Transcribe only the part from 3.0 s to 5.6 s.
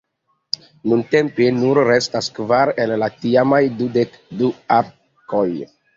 la tiamaj dudek du arkoj.